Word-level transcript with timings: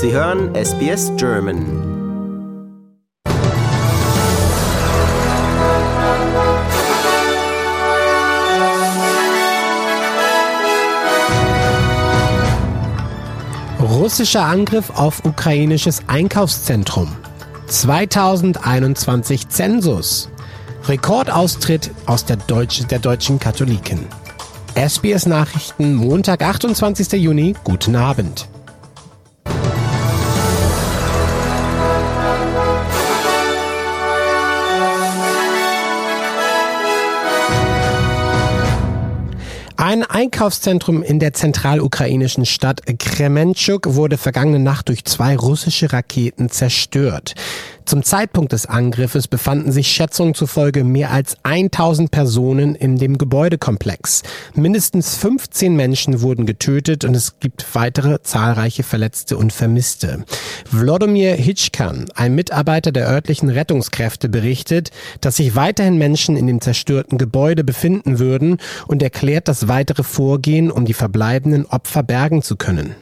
Sie 0.00 0.12
hören 0.12 0.54
SBS 0.54 1.10
German. 1.16 1.66
Russischer 13.80 14.44
Angriff 14.44 14.90
auf 14.90 15.24
ukrainisches 15.24 16.02
Einkaufszentrum. 16.06 17.16
2021 17.66 19.48
Zensus. 19.48 20.28
Rekordaustritt 20.84 21.90
aus 22.06 22.24
der, 22.24 22.36
Deutsch, 22.36 22.86
der 22.86 23.00
deutschen 23.00 23.40
Katholiken. 23.40 24.06
SBS 24.76 25.26
Nachrichten, 25.26 25.96
Montag, 25.96 26.42
28. 26.42 27.14
Juni. 27.14 27.56
Guten 27.64 27.96
Abend. 27.96 28.48
Ein 39.88 40.02
Einkaufszentrum 40.02 41.02
in 41.02 41.18
der 41.18 41.32
zentralukrainischen 41.32 42.44
Stadt 42.44 42.82
Kremenchuk 42.98 43.94
wurde 43.94 44.18
vergangene 44.18 44.58
Nacht 44.58 44.90
durch 44.90 45.06
zwei 45.06 45.34
russische 45.34 45.94
Raketen 45.94 46.50
zerstört. 46.50 47.34
Zum 47.88 48.02
Zeitpunkt 48.02 48.52
des 48.52 48.66
Angriffes 48.66 49.28
befanden 49.28 49.72
sich 49.72 49.90
Schätzungen 49.90 50.34
zufolge 50.34 50.84
mehr 50.84 51.10
als 51.10 51.38
1000 51.44 52.10
Personen 52.10 52.74
in 52.74 52.98
dem 52.98 53.16
Gebäudekomplex. 53.16 54.24
Mindestens 54.54 55.16
15 55.16 55.74
Menschen 55.74 56.20
wurden 56.20 56.44
getötet 56.44 57.06
und 57.06 57.14
es 57.14 57.40
gibt 57.40 57.64
weitere 57.74 58.20
zahlreiche 58.20 58.82
Verletzte 58.82 59.38
und 59.38 59.54
Vermisste. 59.54 60.26
Wlodomir 60.70 61.34
Hitschkan, 61.34 62.04
ein 62.14 62.34
Mitarbeiter 62.34 62.92
der 62.92 63.08
örtlichen 63.08 63.48
Rettungskräfte, 63.48 64.28
berichtet, 64.28 64.90
dass 65.22 65.36
sich 65.36 65.56
weiterhin 65.56 65.96
Menschen 65.96 66.36
in 66.36 66.46
dem 66.46 66.60
zerstörten 66.60 67.16
Gebäude 67.16 67.64
befinden 67.64 68.18
würden 68.18 68.58
und 68.86 69.02
erklärt 69.02 69.48
das 69.48 69.66
weitere 69.66 70.02
Vorgehen, 70.02 70.70
um 70.70 70.84
die 70.84 70.92
verbleibenden 70.92 71.64
Opfer 71.64 72.02
bergen 72.02 72.42
zu 72.42 72.56
können. 72.56 72.96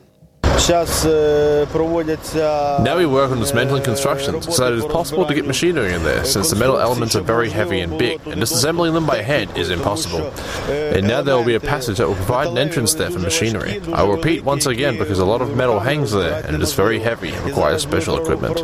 Now 2.83 2.97
we 2.97 3.07
work 3.07 3.31
on 3.31 3.39
dismantling 3.39 3.83
construction 3.83 4.41
so 4.43 4.73
it 4.73 4.79
is 4.79 4.85
possible 4.87 5.25
to 5.27 5.35
get 5.35 5.47
machinery 5.47 5.93
in 5.93 6.03
there, 6.03 6.25
since 6.25 6.51
the 6.51 6.57
metal 6.57 6.79
elements 6.79 7.15
are 7.15 7.21
very 7.21 7.51
heavy 7.51 7.81
and 7.81 7.99
big, 7.99 8.27
and 8.27 8.41
disassembling 8.43 8.93
them 8.95 9.07
by 9.07 9.23
hand 9.23 9.57
is 9.57 9.71
impossible. 9.71 10.33
And 10.69 11.07
now 11.07 11.23
there 11.23 11.37
will 11.37 11.45
be 11.45 11.55
a 11.55 11.61
passage 11.61 11.99
that 11.99 12.09
will 12.09 12.15
provide 12.15 12.49
an 12.49 12.59
entrance 12.59 12.95
there 12.95 13.11
for 13.11 13.19
machinery. 13.19 13.81
I 13.93 14.03
will 14.03 14.17
repeat 14.17 14.45
once 14.45 14.67
again 14.67 14.99
because 14.99 15.19
a 15.19 15.25
lot 15.25 15.43
of 15.43 15.55
metal 15.57 15.79
hangs 15.81 16.13
there, 16.13 16.43
and 16.45 16.57
it 16.57 16.63
is 16.63 16.73
very 16.73 16.99
heavy 16.99 17.31
and 17.31 17.45
requires 17.45 17.83
special 17.83 18.19
equipment. 18.21 18.57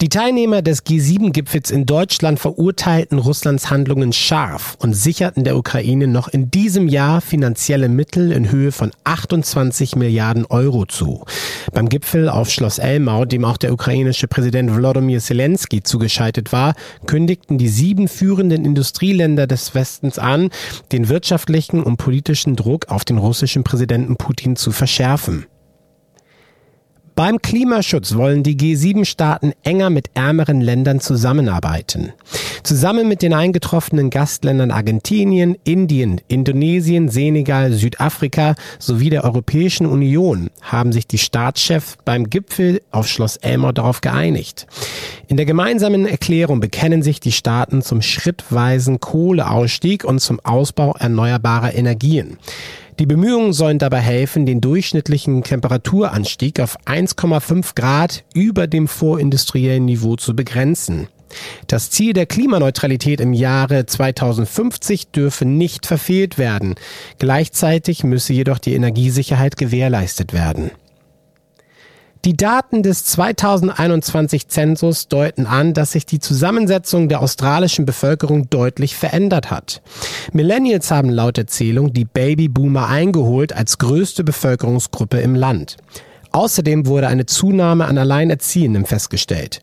Die 0.00 0.08
Teilnehmer 0.08 0.60
des 0.60 0.84
G7-Gipfels 0.84 1.70
in 1.70 1.86
Deutschland 1.86 2.40
verurteilten 2.40 3.18
Russlands 3.18 3.70
Handlungen 3.70 4.12
scharf 4.12 4.76
und 4.80 4.92
sicherten 4.92 5.44
der 5.44 5.56
Ukraine 5.56 6.08
noch 6.08 6.26
in 6.28 6.50
diesem 6.50 6.88
Jahr 6.88 7.20
finanzielle 7.20 7.88
Mittel 7.88 8.32
in 8.32 8.50
Höhe 8.50 8.72
von 8.72 8.90
28 9.04 9.94
Milliarden 9.94 10.46
Euro 10.46 10.84
zu. 10.86 11.24
Beim 11.72 11.88
Gipfel 11.88 12.28
auf 12.28 12.50
Schloss 12.50 12.78
Elmau, 12.78 13.24
dem 13.24 13.44
auch 13.44 13.56
der 13.56 13.72
ukrainische 13.72 14.26
Präsident 14.26 14.74
Wladimir 14.74 15.20
Zelensky 15.20 15.82
zugeschaltet 15.82 16.52
war, 16.52 16.74
kündigten 17.06 17.56
die 17.56 17.68
sieben 17.68 18.08
führenden 18.08 18.64
Industrieländer 18.64 19.46
des 19.46 19.74
Westens 19.74 20.18
an, 20.18 20.50
den 20.90 21.08
wirtschaftlichen 21.08 21.82
und 21.82 21.98
politischen 21.98 22.56
Druck 22.56 22.88
auf 22.88 23.04
den 23.04 23.18
russischen 23.18 23.62
Präsidenten 23.62 24.16
Putin 24.16 24.56
zu 24.56 24.72
verschärfen. 24.72 25.46
Beim 27.16 27.40
Klimaschutz 27.40 28.16
wollen 28.16 28.42
die 28.42 28.56
G7-Staaten 28.56 29.52
enger 29.62 29.88
mit 29.88 30.10
ärmeren 30.14 30.60
Ländern 30.60 30.98
zusammenarbeiten. 30.98 32.12
Zusammen 32.64 33.06
mit 33.06 33.22
den 33.22 33.32
eingetroffenen 33.32 34.10
Gastländern 34.10 34.72
Argentinien, 34.72 35.56
Indien, 35.62 36.20
Indonesien, 36.26 37.08
Senegal, 37.08 37.72
Südafrika 37.72 38.56
sowie 38.80 39.10
der 39.10 39.22
Europäischen 39.22 39.86
Union 39.86 40.50
haben 40.60 40.90
sich 40.90 41.06
die 41.06 41.18
Staatschefs 41.18 41.98
beim 42.04 42.30
Gipfel 42.30 42.80
auf 42.90 43.06
Schloss 43.06 43.36
Elmau 43.36 43.70
darauf 43.70 44.00
geeinigt. 44.00 44.66
In 45.28 45.36
der 45.36 45.46
gemeinsamen 45.46 46.06
Erklärung 46.06 46.58
bekennen 46.58 47.04
sich 47.04 47.20
die 47.20 47.32
Staaten 47.32 47.82
zum 47.82 48.02
schrittweisen 48.02 48.98
Kohleausstieg 48.98 50.04
und 50.04 50.18
zum 50.18 50.40
Ausbau 50.40 50.96
erneuerbarer 50.98 51.74
Energien. 51.74 52.38
Die 53.00 53.06
Bemühungen 53.06 53.52
sollen 53.52 53.80
dabei 53.80 54.00
helfen, 54.00 54.46
den 54.46 54.60
durchschnittlichen 54.60 55.42
Temperaturanstieg 55.42 56.60
auf 56.60 56.78
1,5 56.86 57.74
Grad 57.74 58.24
über 58.34 58.68
dem 58.68 58.86
vorindustriellen 58.86 59.84
Niveau 59.84 60.14
zu 60.14 60.36
begrenzen. 60.36 61.08
Das 61.66 61.90
Ziel 61.90 62.12
der 62.12 62.26
Klimaneutralität 62.26 63.20
im 63.20 63.32
Jahre 63.32 63.86
2050 63.86 65.08
dürfe 65.08 65.44
nicht 65.44 65.86
verfehlt 65.86 66.38
werden. 66.38 66.76
Gleichzeitig 67.18 68.04
müsse 68.04 68.32
jedoch 68.32 68.60
die 68.60 68.74
Energiesicherheit 68.74 69.56
gewährleistet 69.56 70.32
werden. 70.32 70.70
Die 72.24 72.34
Daten 72.34 72.82
des 72.82 73.04
2021 73.04 74.48
Zensus 74.48 75.08
deuten 75.08 75.44
an, 75.44 75.74
dass 75.74 75.92
sich 75.92 76.06
die 76.06 76.20
Zusammensetzung 76.20 77.10
der 77.10 77.20
australischen 77.20 77.84
Bevölkerung 77.84 78.48
deutlich 78.48 78.96
verändert 78.96 79.50
hat. 79.50 79.82
Millennials 80.32 80.90
haben 80.90 81.10
laut 81.10 81.36
Erzählung 81.36 81.92
die 81.92 82.06
Babyboomer 82.06 82.88
eingeholt 82.88 83.52
als 83.52 83.76
größte 83.76 84.24
Bevölkerungsgruppe 84.24 85.20
im 85.20 85.34
Land. 85.34 85.76
Außerdem 86.32 86.86
wurde 86.86 87.08
eine 87.08 87.26
Zunahme 87.26 87.84
an 87.84 87.98
Alleinerziehenden 87.98 88.86
festgestellt. 88.86 89.60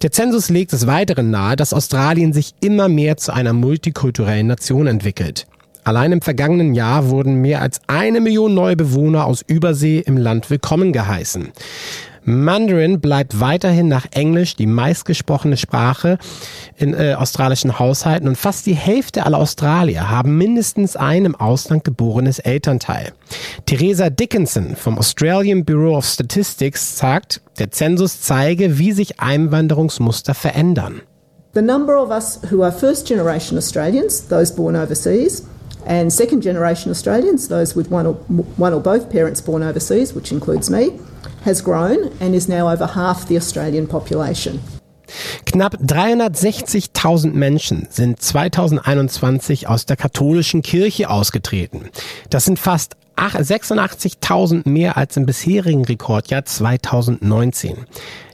Der 0.00 0.10
Zensus 0.10 0.48
legt 0.48 0.72
des 0.72 0.86
Weiteren 0.86 1.30
nahe, 1.30 1.54
dass 1.54 1.74
Australien 1.74 2.32
sich 2.32 2.54
immer 2.62 2.88
mehr 2.88 3.18
zu 3.18 3.34
einer 3.34 3.52
multikulturellen 3.52 4.46
Nation 4.46 4.86
entwickelt. 4.86 5.46
Allein 5.84 6.12
im 6.12 6.20
vergangenen 6.20 6.74
Jahr 6.74 7.08
wurden 7.08 7.40
mehr 7.40 7.62
als 7.62 7.80
eine 7.86 8.20
Million 8.20 8.54
neue 8.54 8.76
Bewohner 8.76 9.26
aus 9.26 9.42
Übersee 9.46 10.00
im 10.00 10.16
Land 10.16 10.50
willkommen 10.50 10.92
geheißen. 10.92 11.52
Mandarin 12.24 13.00
bleibt 13.00 13.40
weiterhin 13.40 13.88
nach 13.88 14.06
Englisch 14.10 14.54
die 14.54 14.66
meistgesprochene 14.66 15.56
Sprache 15.56 16.18
in 16.76 16.92
äh, 16.92 17.14
australischen 17.14 17.78
Haushalten 17.78 18.28
und 18.28 18.36
fast 18.36 18.66
die 18.66 18.74
Hälfte 18.74 19.24
aller 19.24 19.38
Australier 19.38 20.10
haben 20.10 20.36
mindestens 20.36 20.96
ein 20.96 21.24
im 21.24 21.34
Ausland 21.34 21.82
geborenes 21.82 22.38
Elternteil. 22.38 23.12
Theresa 23.64 24.10
Dickinson 24.10 24.76
vom 24.76 24.98
Australian 24.98 25.64
Bureau 25.64 25.96
of 25.96 26.04
Statistics 26.04 26.98
sagt, 26.98 27.40
der 27.58 27.70
Zensus 27.70 28.20
zeige, 28.20 28.78
wie 28.78 28.92
sich 28.92 29.18
Einwanderungsmuster 29.20 30.34
verändern. 30.34 31.00
The 31.54 31.62
number 31.62 32.00
of 32.00 32.10
us 32.10 32.38
who 32.50 32.62
are 32.62 32.70
first 32.70 33.08
generation 33.08 33.58
Australians, 33.58 34.28
those 34.28 34.54
born 34.54 34.76
overseas, 34.76 35.46
and 35.86 36.12
second 36.12 36.42
generation 36.42 36.90
Australians, 36.90 37.48
those 37.48 37.74
with 37.74 37.90
one 37.90 38.06
or, 38.06 38.14
one 38.56 38.72
or 38.72 38.80
both 38.80 39.10
parents 39.10 39.40
born 39.40 39.62
overseas, 39.62 40.14
which 40.14 40.32
includes 40.32 40.70
me, 40.70 40.98
has 41.44 41.62
grown 41.62 42.12
and 42.20 42.34
is 42.34 42.48
now 42.48 42.68
over 42.68 42.86
half 42.86 43.26
the 43.28 43.36
Australian 43.36 43.86
population. 43.86 44.60
Knapp 45.46 45.74
360.000 45.76 47.32
Menschen 47.32 47.88
sind 47.90 48.22
2021 48.22 49.66
aus 49.66 49.84
der 49.86 49.96
katholischen 49.96 50.62
Kirche 50.62 51.10
ausgetreten. 51.10 51.90
Das 52.30 52.44
sind 52.44 52.58
fast 52.58 52.96
86.000 53.16 54.68
mehr 54.68 54.96
als 54.96 55.16
im 55.16 55.26
bisherigen 55.26 55.84
Rekordjahr 55.84 56.44
2019. 56.44 57.76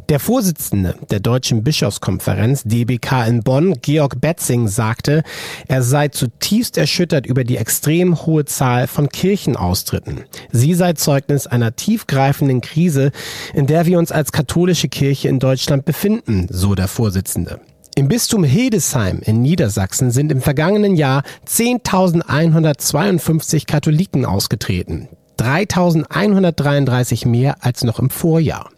Der 0.09 0.21
Vorsitzende 0.21 0.94
der 1.11 1.19
Deutschen 1.19 1.65
Bischofskonferenz 1.65 2.62
DBK 2.62 3.27
in 3.27 3.43
Bonn, 3.43 3.75
Georg 3.83 4.21
Betzing, 4.21 4.69
sagte, 4.69 5.25
er 5.67 5.83
sei 5.83 6.06
zutiefst 6.06 6.78
erschüttert 6.78 7.27
über 7.27 7.43
die 7.43 7.56
extrem 7.56 8.25
hohe 8.25 8.45
Zahl 8.45 8.86
von 8.86 9.09
Kirchenaustritten. 9.09 10.21
Sie 10.53 10.75
sei 10.75 10.92
Zeugnis 10.92 11.48
einer 11.48 11.75
tiefgreifenden 11.75 12.60
Krise, 12.60 13.10
in 13.53 13.66
der 13.66 13.86
wir 13.86 13.98
uns 13.98 14.13
als 14.13 14.30
katholische 14.30 14.89
Kirche 14.89 15.27
in 15.27 15.41
Deutschland 15.41 15.84
befinden, 15.84 16.47
so 16.51 16.77
der 16.77 16.86
Vorsitzende. 16.86 17.59
Im 17.97 18.07
Bistum 18.07 18.45
Hildesheim 18.45 19.19
in 19.25 19.42
Niedersachsen 19.42 20.13
sind 20.13 20.30
im 20.30 20.41
vergangenen 20.41 20.95
Jahr 20.95 21.25
10.152 21.48 23.66
Katholiken 23.66 24.25
ausgetreten. 24.25 25.09
3133 25.36 27.27
mehr 27.27 27.56
als 27.60 27.84
noch 27.84 27.98
im 27.98 28.10
Vorjahr. 28.10 28.71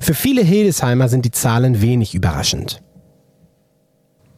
Für 0.00 0.14
viele 0.14 0.42
Hildesheimer 0.42 1.08
sind 1.08 1.24
die 1.24 1.30
Zahlen 1.30 1.80
wenig 1.80 2.14
überraschend. 2.14 2.82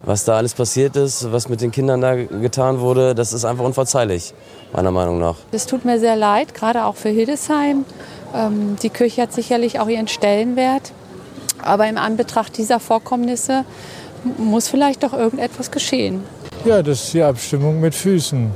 Was 0.07 0.27
da 0.27 0.37
alles 0.37 0.53
passiert 0.53 0.97
ist, 0.97 1.33
was 1.33 1.49
mit 1.49 1.63
den 1.63 1.71
Kindern 1.71 2.03
da 2.03 2.15
getan 2.15 2.81
wurde, 2.81 3.15
das 3.15 3.33
ist 3.33 3.47
einfach 3.47 3.65
unverzeihlich, 3.65 4.35
meiner 4.73 4.91
Meinung 4.91 5.19
nach. 5.19 5.37
Es 5.51 5.67
tut 5.67 5.87
mir 5.87 5.99
sehr 5.99 6.15
leid, 6.15 6.53
gerade 6.55 6.85
auch 6.85 6.97
für 6.97 7.09
Hildesheim. 7.09 7.87
Ähm, 8.35 8.77
die 8.83 8.91
Kirche 8.91 9.23
hat 9.23 9.33
sicherlich 9.33 9.81
auch 9.81 9.89
ihren 9.89 10.09
Stellenwert. 10.09 10.93
Aber 11.63 11.89
im 11.89 11.97
Anbetracht 11.97 12.59
dieser 12.59 12.81
Vorkommnisse 12.81 13.65
muss 14.37 14.69
vielleicht 14.69 15.03
doch 15.03 15.15
irgendetwas 15.15 15.71
geschehen. 15.71 16.23
Ja, 16.67 16.83
das 16.83 17.05
ist 17.05 17.15
die 17.15 17.23
Abstimmung 17.23 17.81
mit 17.81 17.95
Füßen. 17.95 18.51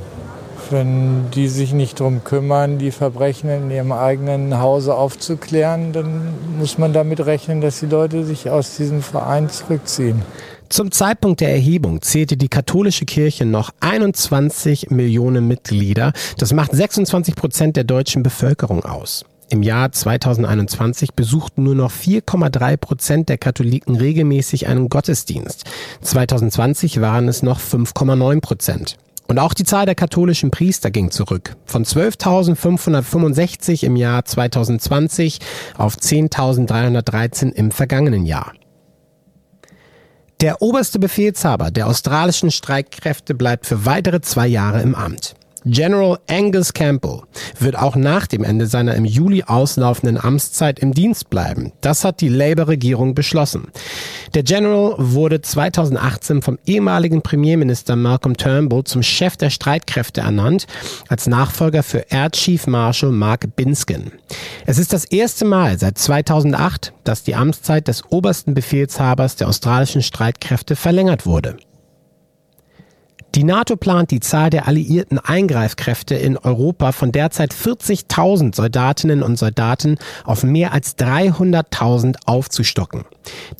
Wenn 0.71 1.31
die 1.31 1.47
sich 1.47 1.73
nicht 1.73 1.99
darum 1.99 2.23
kümmern, 2.23 2.77
die 2.77 2.91
Verbrechen 2.91 3.49
in 3.49 3.71
ihrem 3.71 3.91
eigenen 3.91 4.59
Hause 4.59 4.95
aufzuklären, 4.95 5.93
dann 5.93 6.33
muss 6.57 6.77
man 6.77 6.93
damit 6.93 7.25
rechnen, 7.25 7.61
dass 7.61 7.79
die 7.79 7.87
Leute 7.87 8.25
sich 8.25 8.49
aus 8.49 8.77
diesem 8.77 9.01
Verein 9.01 9.49
zurückziehen. 9.49 10.21
Zum 10.69 10.91
Zeitpunkt 10.91 11.41
der 11.41 11.51
Erhebung 11.51 12.01
zählte 12.03 12.37
die 12.37 12.47
katholische 12.47 13.05
Kirche 13.05 13.45
noch 13.45 13.71
21 13.79 14.91
Millionen 14.91 15.47
Mitglieder. 15.47 16.13
Das 16.37 16.53
macht 16.53 16.71
26 16.71 17.35
Prozent 17.35 17.75
der 17.75 17.85
deutschen 17.85 18.21
Bevölkerung 18.21 18.85
aus. 18.85 19.25
Im 19.51 19.63
Jahr 19.63 19.91
2021 19.91 21.15
besuchten 21.15 21.63
nur 21.63 21.73
noch 21.73 21.91
4,3 21.91 22.77
Prozent 22.77 23.29
der 23.29 23.39
Katholiken 23.39 23.95
regelmäßig 23.95 24.67
einen 24.67 24.89
Gottesdienst. 24.89 25.63
2020 26.01 27.01
waren 27.01 27.27
es 27.27 27.41
noch 27.41 27.59
5,9 27.59 28.41
Prozent. 28.41 28.97
Und 29.29 29.37
auch 29.37 29.53
die 29.53 29.63
Zahl 29.63 29.85
der 29.85 29.93
katholischen 29.93 30.49
Priester 30.49 30.89
ging 30.89 31.11
zurück. 31.11 31.55
Von 31.65 31.85
12.565 31.85 33.85
im 33.85 33.95
Jahr 33.95 34.25
2020 34.25 35.37
auf 35.77 35.97
10.313 35.97 37.53
im 37.53 37.69
vergangenen 37.69 38.25
Jahr. 38.25 38.53
Der 40.41 40.63
oberste 40.63 40.97
Befehlshaber 40.97 41.69
der 41.69 41.85
australischen 41.85 42.49
Streitkräfte 42.49 43.35
bleibt 43.35 43.67
für 43.67 43.85
weitere 43.85 44.21
zwei 44.21 44.47
Jahre 44.47 44.81
im 44.81 44.95
Amt. 44.95 45.35
General 45.65 46.19
Angus 46.29 46.73
Campbell 46.73 47.21
wird 47.59 47.77
auch 47.77 47.95
nach 47.95 48.27
dem 48.27 48.43
Ende 48.43 48.65
seiner 48.67 48.95
im 48.95 49.05
Juli 49.05 49.43
auslaufenden 49.43 50.17
Amtszeit 50.17 50.79
im 50.79 50.93
Dienst 50.93 51.29
bleiben. 51.29 51.73
Das 51.81 52.05
hat 52.05 52.21
die 52.21 52.29
Labour-Regierung 52.29 53.13
beschlossen. 53.13 53.67
Der 54.33 54.43
General 54.43 54.95
wurde 54.97 55.41
2018 55.41 56.41
vom 56.41 56.59
ehemaligen 56.65 57.21
Premierminister 57.21 57.95
Malcolm 57.95 58.37
Turnbull 58.37 58.83
zum 58.85 59.03
Chef 59.03 59.35
der 59.37 59.49
Streitkräfte 59.49 60.21
ernannt, 60.21 60.67
als 61.07 61.27
Nachfolger 61.27 61.83
für 61.83 62.05
Air 62.09 62.31
Chief 62.31 62.65
Marshal 62.67 63.11
Mark 63.11 63.55
Binskin. 63.55 64.11
Es 64.65 64.77
ist 64.77 64.93
das 64.93 65.05
erste 65.05 65.45
Mal 65.45 65.77
seit 65.77 65.97
2008, 65.97 66.93
dass 67.03 67.23
die 67.23 67.35
Amtszeit 67.35 67.87
des 67.87 68.03
obersten 68.09 68.53
Befehlshabers 68.53 69.35
der 69.35 69.47
australischen 69.47 70.01
Streitkräfte 70.01 70.75
verlängert 70.75 71.25
wurde. 71.25 71.57
Die 73.39 73.45
NATO 73.45 73.77
plant 73.77 74.11
die 74.11 74.19
Zahl 74.19 74.49
der 74.49 74.67
alliierten 74.67 75.17
Eingreifkräfte 75.17 76.13
in 76.13 76.37
Europa 76.37 76.91
von 76.91 77.13
derzeit 77.13 77.53
40.000 77.53 78.53
Soldatinnen 78.53 79.23
und 79.23 79.37
Soldaten 79.37 79.97
auf 80.25 80.43
mehr 80.43 80.73
als 80.73 80.97
300.000 80.97 82.17
aufzustocken. 82.25 83.05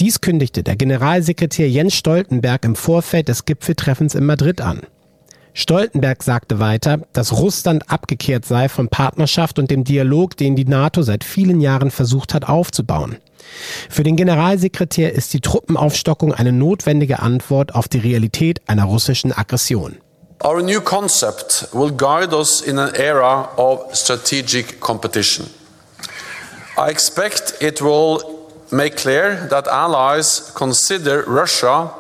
Dies 0.02 0.20
kündigte 0.20 0.64
der 0.64 0.76
Generalsekretär 0.76 1.70
Jens 1.70 1.96
Stoltenberg 1.96 2.66
im 2.66 2.76
Vorfeld 2.76 3.30
des 3.30 3.46
Gipfeltreffens 3.46 4.16
in 4.16 4.26
Madrid 4.26 4.60
an. 4.60 4.82
Stoltenberg 5.60 6.24
sagte 6.24 6.60
weiter, 6.60 7.02
dass 7.12 7.34
Russland 7.34 7.92
abgekehrt 7.92 8.46
sei 8.46 8.70
von 8.70 8.88
Partnerschaft 8.88 9.60
und 9.60 9.70
dem 9.70 9.84
Dialog, 9.84 10.38
den 10.38 10.56
die 10.56 10.64
NATO 10.64 11.02
seit 11.02 11.26
vielen 11.26 11.60
Jahren 11.60 11.92
versucht 11.92 12.34
hat 12.34 12.48
aufzubauen. 12.48 13.18
Für 13.90 14.04
den 14.04 14.16
Generalsekretär 14.16 15.12
ist 15.12 15.34
die 15.34 15.42
Truppenaufstockung 15.42 16.34
eine 16.34 16.54
notwendige 16.54 17.20
Antwort 17.20 17.76
auf 17.76 17.90
die 17.90 17.98
Realität 17.98 18.62
einer 18.68 18.86
russischen 18.86 19.34
Aggression. 19.34 19.98
Our 20.46 20.62
new 20.62 20.80
concept 20.80 21.68
will 21.74 21.92
guide 21.92 22.34
us 22.34 22.62
in 22.62 22.80
an 22.80 22.96
era 22.96 23.50
of 23.58 23.94
strategic 23.94 24.80
competition. 24.80 25.46
I 26.78 26.90
expect 26.90 27.62
it 27.62 27.82
will 27.82 28.22
make 28.72 28.96
clear 28.96 29.50
that 29.50 29.68
allies 29.68 30.54
consider 30.54 31.28
Russia 31.28 31.94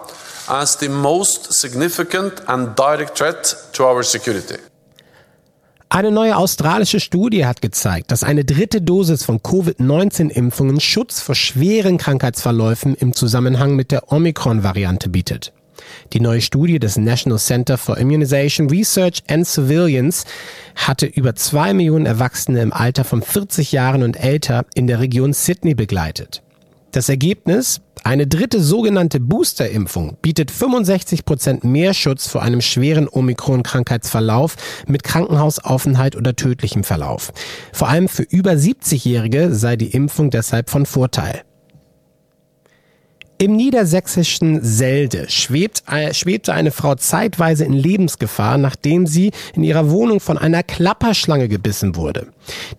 as 0.49 0.77
the 0.79 0.89
most 0.89 1.53
significant 1.53 2.47
and 2.47 2.75
direct 2.75 3.17
threat 3.17 3.55
to 3.73 3.85
our 3.85 4.03
security. 4.03 4.57
Eine 5.91 6.11
neue 6.11 6.37
australische 6.37 6.99
Studie 6.99 7.47
hat 7.47 7.63
gezeigt, 7.63 8.11
dass 8.11 8.23
eine 8.23 8.45
dritte 8.45 8.79
Dosis 8.79 9.23
von 9.23 9.41
Covid-19-Impfungen 9.41 10.79
Schutz 10.79 11.19
vor 11.19 11.33
schweren 11.33 11.97
Krankheitsverläufen 11.97 12.93
im 12.93 13.13
Zusammenhang 13.13 13.75
mit 13.75 13.91
der 13.91 14.11
Omikron-Variante 14.11 15.09
bietet. 15.09 15.51
Die 16.13 16.19
neue 16.19 16.41
Studie 16.41 16.77
des 16.77 16.97
National 16.97 17.39
Center 17.39 17.79
for 17.79 17.97
Immunization 17.97 18.69
Research 18.69 19.23
and 19.27 19.47
Surveillance 19.47 20.25
hatte 20.75 21.07
über 21.07 21.33
zwei 21.33 21.73
Millionen 21.73 22.05
Erwachsene 22.05 22.61
im 22.61 22.71
Alter 22.73 23.03
von 23.03 23.23
40 23.23 23.71
Jahren 23.71 24.03
und 24.03 24.15
älter 24.15 24.65
in 24.75 24.85
der 24.85 24.99
Region 24.99 25.33
Sydney 25.33 25.73
begleitet. 25.73 26.43
Das 26.91 27.07
Ergebnis? 27.07 27.81
Eine 28.03 28.25
dritte 28.25 28.61
sogenannte 28.61 29.19
Boosterimpfung 29.19 30.17
bietet 30.21 30.49
65 30.49 31.23
Prozent 31.23 31.63
mehr 31.63 31.93
Schutz 31.93 32.27
vor 32.27 32.41
einem 32.41 32.61
schweren 32.61 33.07
Omikron-Krankheitsverlauf 33.07 34.55
mit 34.87 35.03
Krankenhausaufenthalt 35.03 36.15
oder 36.15 36.35
tödlichem 36.35 36.83
Verlauf. 36.83 37.31
Vor 37.73 37.89
allem 37.89 38.07
für 38.07 38.23
über 38.23 38.53
70-Jährige 38.53 39.53
sei 39.53 39.75
die 39.75 39.91
Impfung 39.91 40.31
deshalb 40.31 40.69
von 40.71 40.87
Vorteil. 40.87 41.43
Im 43.41 43.55
niedersächsischen 43.55 44.61
Selde 44.61 45.27
äh, 45.29 46.13
schwebte 46.13 46.53
eine 46.53 46.71
Frau 46.71 46.95
zeitweise 46.95 47.63
in 47.63 47.71
Lebensgefahr, 47.71 48.57
nachdem 48.57 49.07
sie 49.07 49.31
in 49.55 49.63
ihrer 49.63 49.89
Wohnung 49.89 50.19
von 50.19 50.37
einer 50.37 50.61
Klapperschlange 50.61 51.47
gebissen 51.47 51.95
wurde. 51.95 52.27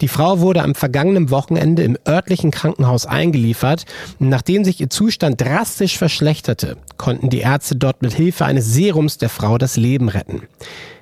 Die 0.02 0.08
Frau 0.08 0.40
wurde 0.40 0.62
am 0.62 0.74
vergangenen 0.74 1.30
Wochenende 1.30 1.82
im 1.82 1.96
örtlichen 2.06 2.50
Krankenhaus 2.50 3.06
eingeliefert. 3.06 3.86
Nachdem 4.18 4.62
sich 4.66 4.82
ihr 4.82 4.90
Zustand 4.90 5.40
drastisch 5.40 5.96
verschlechterte, 5.96 6.76
konnten 6.98 7.30
die 7.30 7.40
Ärzte 7.40 7.76
dort 7.76 8.02
mit 8.02 8.12
Hilfe 8.12 8.44
eines 8.44 8.66
Serums 8.66 9.16
der 9.16 9.30
Frau 9.30 9.56
das 9.56 9.78
Leben 9.78 10.10
retten. 10.10 10.42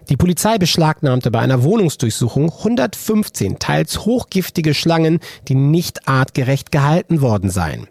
Die 0.09 0.17
Polizei 0.17 0.59
beschlagnahmte 0.59 1.33
bei 1.33 1.41
einer 1.41 1.65
Wohnungsdurchsuchung 1.65 2.53
115 2.59 3.59
teils 3.59 4.05
hochgiftige 4.05 4.73
Schlangen, 4.73 5.19
die 5.49 5.57
nicht 5.57 6.07
artgerecht 6.07 6.71
gehalten 6.71 7.23
worden 7.23 7.51
seien. 7.51 7.89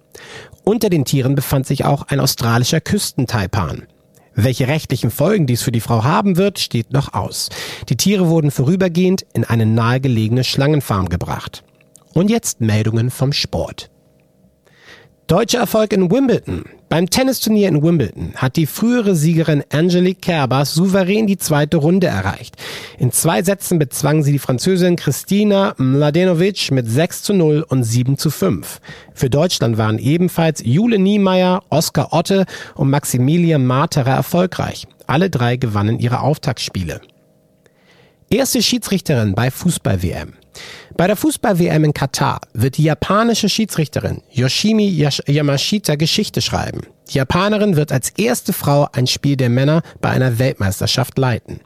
Unter 0.67 0.89
den 0.89 1.05
Tieren 1.05 1.33
befand 1.33 1.65
sich 1.65 1.85
auch 1.85 2.09
ein 2.09 2.19
australischer 2.19 2.81
Küstentaipan. 2.81 3.87
Welche 4.35 4.67
rechtlichen 4.67 5.11
Folgen 5.11 5.47
dies 5.47 5.61
für 5.61 5.71
die 5.71 5.79
Frau 5.79 6.03
haben 6.03 6.35
wird, 6.35 6.59
steht 6.59 6.91
noch 6.91 7.13
aus. 7.13 7.47
Die 7.87 7.95
Tiere 7.95 8.27
wurden 8.27 8.51
vorübergehend 8.51 9.25
in 9.33 9.45
eine 9.45 9.65
nahegelegene 9.65 10.43
Schlangenfarm 10.43 11.07
gebracht. 11.07 11.63
Und 12.13 12.29
jetzt 12.29 12.59
Meldungen 12.59 13.11
vom 13.11 13.31
Sport. 13.31 13.89
Deutscher 15.27 15.59
Erfolg 15.59 15.93
in 15.93 16.11
Wimbledon. 16.11 16.65
Beim 16.89 17.09
Tennisturnier 17.09 17.67
in 17.67 17.83
Wimbledon 17.83 18.31
hat 18.35 18.55
die 18.55 18.65
frühere 18.65 19.13
Siegerin 19.13 19.61
Angelique 19.73 20.21
Kerber 20.21 20.63
souverän 20.63 21.27
die 21.27 21.37
zweite 21.37 21.77
Runde 21.77 22.07
erreicht. 22.07 22.55
In 22.97 23.11
zwei 23.11 23.43
Sätzen 23.43 23.77
bezwang 23.77 24.23
sie 24.23 24.31
die 24.31 24.39
Französin 24.39 24.95
Christina 24.95 25.75
Mladenovic 25.77 26.71
mit 26.71 26.89
6 26.89 27.23
zu 27.23 27.33
0 27.33 27.65
und 27.67 27.83
7 27.83 28.17
zu 28.17 28.29
5. 28.29 28.79
Für 29.13 29.29
Deutschland 29.29 29.77
waren 29.77 29.99
ebenfalls 29.99 30.61
Jule 30.63 30.97
Niemeyer, 30.97 31.61
Oskar 31.69 32.13
Otte 32.13 32.45
und 32.75 32.89
Maximilian 32.89 33.65
Marterer 33.65 34.15
erfolgreich. 34.15 34.87
Alle 35.07 35.29
drei 35.29 35.57
gewannen 35.57 35.99
ihre 35.99 36.21
Auftaktspiele. 36.21 37.01
Erste 38.29 38.63
Schiedsrichterin 38.63 39.35
bei 39.35 39.51
Fußball-WM. 39.51 40.33
Bei 40.95 41.07
der 41.07 41.15
Fußball-WM 41.15 41.83
in 41.83 41.93
Katar 41.93 42.41
wird 42.53 42.77
die 42.77 42.83
japanische 42.83 43.49
Schiedsrichterin 43.49 44.21
Yoshimi 44.31 44.89
Yamashita 45.27 45.95
Geschichte 45.95 46.41
schreiben. 46.41 46.81
Die 47.09 47.17
Japanerin 47.17 47.75
wird 47.75 47.91
als 47.91 48.09
erste 48.11 48.53
Frau 48.53 48.87
ein 48.91 49.07
Spiel 49.07 49.37
der 49.37 49.49
Männer 49.49 49.81
bei 50.01 50.09
einer 50.09 50.39
Weltmeisterschaft 50.39 51.17
leiten. 51.17 51.61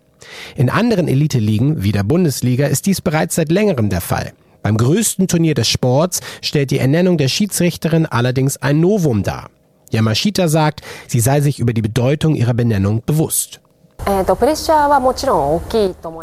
In 0.56 0.70
anderen 0.70 1.08
Elite-Ligen 1.08 1.84
wie 1.84 1.92
der 1.92 2.04
Bundesliga 2.04 2.68
ist 2.68 2.86
dies 2.86 3.02
bereits 3.02 3.36
seit 3.36 3.52
längerem 3.52 3.90
der 3.90 4.02
Fall. 4.02 4.34
Beim 4.62 4.78
größten 4.78 5.28
Turnier 5.28 5.56
des 5.56 5.68
Sports 5.68 6.22
stellt 6.42 6.72
dieErnennung 6.72 7.18
der 7.18 7.28
Schiedsrichterin 7.28 8.06
allerdings 8.06 8.58
ein 8.58 8.80
Novum 8.80 9.24
dar. 9.24 9.50
Yamashita 9.92 10.48
sagt, 10.48 10.82
sie 11.08 11.20
sei 11.20 11.42
sich 11.42 11.60
über 11.60 11.74
die 11.74 11.82
Bedeutung 11.82 12.36
ihrer 12.36 12.54
Benennung 12.54 13.02
bewusst. 13.06 13.62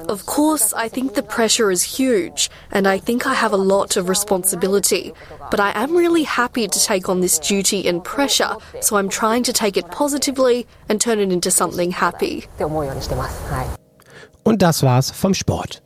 Of 0.08 0.26
course, 0.26 0.72
I 0.72 0.88
think 0.88 1.14
the 1.14 1.22
pressure 1.22 1.70
is 1.70 1.82
huge, 1.82 2.50
and 2.72 2.86
I 2.86 2.98
think 2.98 3.26
I 3.26 3.34
have 3.34 3.52
a 3.52 3.56
lot 3.56 3.96
of 3.96 4.08
responsibility. 4.08 5.12
But 5.50 5.60
I 5.60 5.72
am 5.74 5.96
really 5.96 6.24
happy 6.24 6.66
to 6.66 6.78
take 6.78 7.08
on 7.08 7.20
this 7.20 7.38
duty 7.38 7.86
and 7.88 8.02
pressure, 8.02 8.56
so 8.80 8.96
I'm 8.96 9.08
trying 9.08 9.42
to 9.44 9.52
take 9.52 9.76
it 9.76 9.90
positively 9.90 10.66
and 10.88 11.00
turn 11.00 11.18
it 11.20 11.30
into 11.32 11.50
something 11.50 11.92
happy. 11.92 12.46
Und 14.44 14.62
das 14.62 14.82
war's 14.82 15.10
vom 15.10 15.34
Sport. 15.34 15.82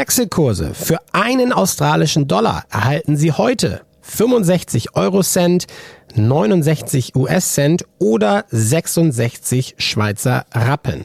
Wechselkurse 0.00 0.72
für 0.72 0.96
einen 1.12 1.52
australischen 1.52 2.26
Dollar 2.26 2.64
erhalten 2.70 3.18
Sie 3.18 3.32
heute 3.32 3.82
65 4.00 4.96
Euro 4.96 5.22
Cent, 5.22 5.66
69 6.14 7.14
US 7.16 7.52
Cent 7.52 7.84
oder 7.98 8.46
66 8.48 9.74
Schweizer 9.76 10.46
Rappen. 10.54 11.04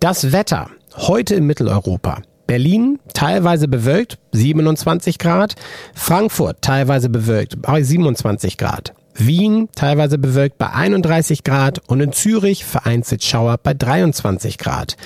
Das 0.00 0.32
Wetter 0.32 0.70
heute 0.96 1.34
in 1.34 1.44
Mitteleuropa. 1.44 2.22
Berlin 2.46 2.98
teilweise 3.12 3.68
bewölkt, 3.68 4.16
27 4.32 5.18
Grad. 5.18 5.56
Frankfurt 5.94 6.62
teilweise 6.62 7.10
bewölkt, 7.10 7.60
bei 7.60 7.82
27 7.82 8.56
Grad. 8.56 8.94
Wien 9.14 9.68
teilweise 9.74 10.16
bewölkt 10.16 10.56
bei 10.56 10.70
31 10.70 11.44
Grad 11.44 11.78
und 11.88 12.00
in 12.00 12.12
Zürich 12.12 12.64
vereinzelt 12.64 13.22
Schauer 13.22 13.58
bei 13.58 13.74
23 13.74 14.56
Grad. 14.56 14.96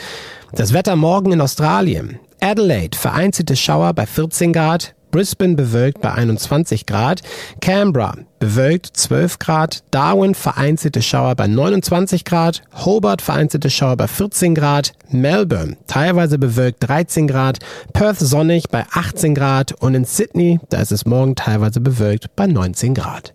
Das 0.52 0.72
Wetter 0.72 0.94
morgen 0.94 1.32
in 1.32 1.40
Australien. 1.40 2.20
Adelaide 2.40 2.96
vereinzelte 2.96 3.56
Schauer 3.56 3.92
bei 3.94 4.06
14 4.06 4.52
Grad, 4.52 4.94
Brisbane 5.10 5.54
bewölkt 5.54 6.00
bei 6.00 6.12
21 6.12 6.86
Grad, 6.86 7.22
Canberra 7.60 8.14
bewölkt 8.38 8.96
12 8.96 9.38
Grad, 9.38 9.82
Darwin 9.90 10.34
vereinzelte 10.34 11.02
Schauer 11.02 11.34
bei 11.34 11.46
29 11.46 12.24
Grad, 12.24 12.62
Hobart 12.84 13.22
vereinzelte 13.22 13.70
Schauer 13.70 13.96
bei 13.96 14.06
14 14.06 14.54
Grad, 14.54 14.92
Melbourne 15.10 15.76
teilweise 15.86 16.38
bewölkt 16.38 16.88
13 16.88 17.26
Grad, 17.26 17.58
Perth 17.92 18.18
sonnig 18.18 18.68
bei 18.68 18.84
18 18.92 19.34
Grad 19.34 19.72
und 19.80 19.94
in 19.94 20.04
Sydney, 20.04 20.60
da 20.68 20.80
ist 20.80 20.92
es 20.92 21.06
morgen 21.06 21.34
teilweise 21.34 21.80
bewölkt 21.80 22.36
bei 22.36 22.46
19 22.46 22.94
Grad. 22.94 23.34